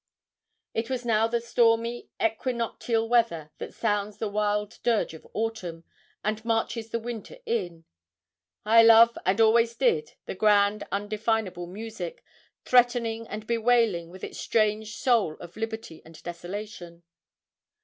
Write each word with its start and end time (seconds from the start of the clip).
It 0.73 0.89
was 0.89 1.05
now 1.05 1.27
the 1.27 1.39
stormy 1.39 2.09
equinoctial 2.19 3.07
weather 3.07 3.51
that 3.59 3.71
sounds 3.75 4.17
the 4.17 4.27
wild 4.27 4.79
dirge 4.81 5.13
of 5.13 5.27
autumn, 5.31 5.83
and 6.23 6.43
marches 6.43 6.89
the 6.89 6.97
winter 6.97 7.37
in. 7.45 7.85
I 8.65 8.81
love, 8.81 9.15
and 9.27 9.39
always 9.39 9.75
did, 9.75 10.13
that 10.25 10.39
grand 10.39 10.83
undefinable 10.91 11.67
music, 11.67 12.23
threatening 12.65 13.27
and 13.27 13.45
bewailing, 13.45 14.09
with 14.09 14.23
its 14.23 14.39
strange 14.39 14.95
soul 14.95 15.35
of 15.39 15.55
liberty 15.55 16.01
and 16.03 16.19
desolation. 16.23 17.03